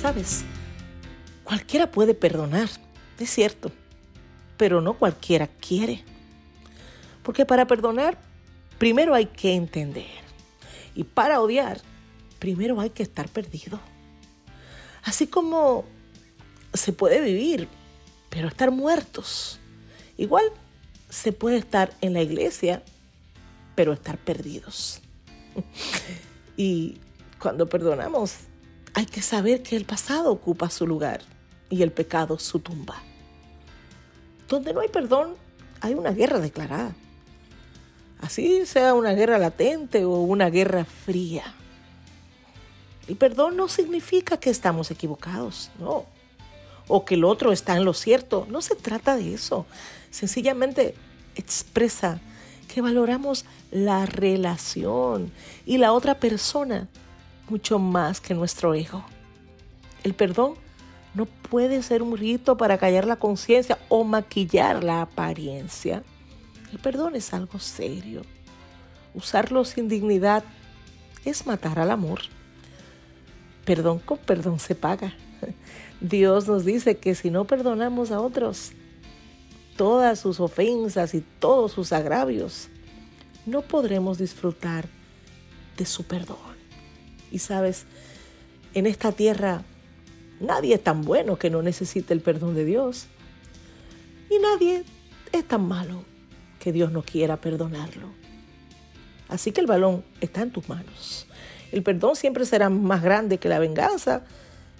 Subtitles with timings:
[0.00, 0.44] Sabes,
[1.42, 2.68] cualquiera puede perdonar,
[3.18, 3.72] es cierto,
[4.56, 6.04] pero no cualquiera quiere.
[7.24, 8.16] Porque para perdonar,
[8.78, 10.06] primero hay que entender.
[10.94, 11.80] Y para odiar,
[12.38, 13.80] primero hay que estar perdido.
[15.02, 15.84] Así como
[16.72, 17.66] se puede vivir,
[18.30, 19.58] pero estar muertos.
[20.16, 20.44] Igual
[21.08, 22.84] se puede estar en la iglesia,
[23.74, 25.00] pero estar perdidos.
[26.56, 27.00] y
[27.40, 28.36] cuando perdonamos,
[28.98, 31.20] hay que saber que el pasado ocupa su lugar
[31.70, 32.96] y el pecado su tumba.
[34.48, 35.36] Donde no hay perdón,
[35.80, 36.96] hay una guerra declarada.
[38.20, 41.44] Así sea una guerra latente o una guerra fría.
[43.06, 46.04] El perdón no significa que estamos equivocados, no.
[46.88, 48.48] O que el otro está en lo cierto.
[48.50, 49.64] No se trata de eso.
[50.10, 50.96] Sencillamente
[51.36, 52.18] expresa
[52.66, 55.30] que valoramos la relación
[55.64, 56.88] y la otra persona
[57.50, 59.04] mucho más que nuestro ego.
[60.04, 60.54] El perdón
[61.14, 66.02] no puede ser un rito para callar la conciencia o maquillar la apariencia.
[66.72, 68.22] El perdón es algo serio.
[69.14, 70.44] Usarlo sin dignidad
[71.24, 72.20] es matar al amor.
[73.64, 75.14] Perdón con perdón se paga.
[76.00, 78.72] Dios nos dice que si no perdonamos a otros
[79.76, 82.68] todas sus ofensas y todos sus agravios,
[83.46, 84.86] no podremos disfrutar
[85.76, 86.47] de su perdón.
[87.30, 87.84] Y sabes,
[88.74, 89.62] en esta tierra
[90.40, 93.06] nadie es tan bueno que no necesite el perdón de Dios.
[94.30, 94.84] Y nadie
[95.32, 96.04] es tan malo
[96.58, 98.08] que Dios no quiera perdonarlo.
[99.28, 101.26] Así que el balón está en tus manos.
[101.70, 104.22] El perdón siempre será más grande que la venganza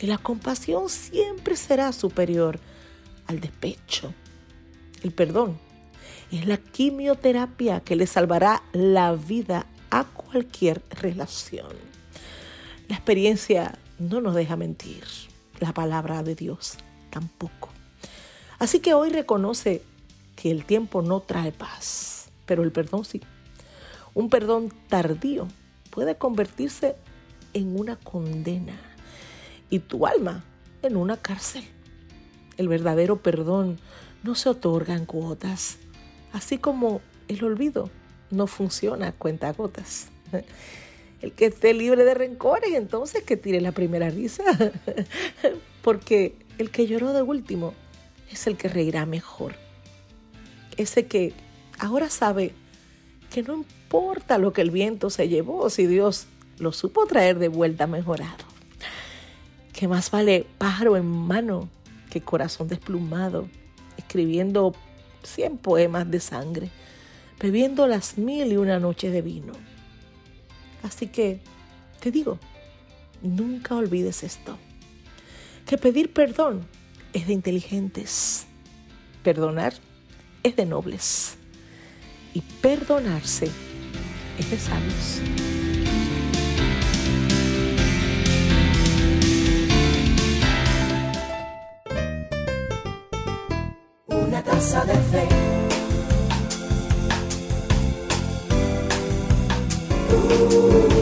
[0.00, 2.58] y la compasión siempre será superior
[3.26, 4.12] al despecho.
[5.02, 5.58] El perdón
[6.30, 11.93] es la quimioterapia que le salvará la vida a cualquier relación.
[12.88, 15.04] La experiencia no nos deja mentir,
[15.60, 16.76] la palabra de Dios
[17.10, 17.70] tampoco.
[18.58, 19.82] Así que hoy reconoce
[20.36, 23.22] que el tiempo no trae paz, pero el perdón sí.
[24.14, 25.48] Un perdón tardío
[25.90, 26.96] puede convertirse
[27.52, 28.78] en una condena
[29.70, 30.44] y tu alma
[30.82, 31.64] en una cárcel.
[32.56, 33.78] El verdadero perdón
[34.22, 35.78] no se otorga en cuotas,
[36.32, 37.90] así como el olvido
[38.30, 40.08] no funciona a cuenta gotas.
[41.24, 44.44] El que esté libre de rencores, entonces que tire la primera risa,
[45.82, 47.72] porque el que lloró de último
[48.30, 49.54] es el que reirá mejor.
[50.76, 51.32] Ese que
[51.78, 52.52] ahora sabe
[53.30, 56.26] que no importa lo que el viento se llevó, si Dios
[56.58, 58.44] lo supo traer de vuelta mejorado.
[59.72, 61.70] Que más vale pájaro en mano
[62.10, 63.48] que corazón desplumado,
[63.96, 64.74] escribiendo
[65.22, 66.68] cien poemas de sangre,
[67.40, 69.54] bebiendo las mil y una noches de vino.
[70.84, 71.40] Así que
[72.00, 72.38] te digo,
[73.22, 74.58] nunca olvides esto,
[75.66, 76.66] que pedir perdón
[77.14, 78.46] es de inteligentes,
[79.22, 79.72] perdonar
[80.42, 81.38] es de nobles
[82.34, 83.48] y perdonarse
[84.38, 85.22] es de sabios.
[94.06, 95.53] Una taza de fe.
[100.28, 100.93] Senhor.